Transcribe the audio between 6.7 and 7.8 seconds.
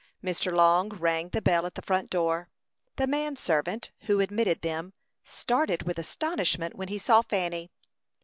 when he saw Fanny.